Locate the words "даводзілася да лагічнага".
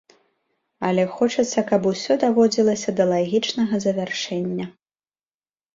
2.23-3.75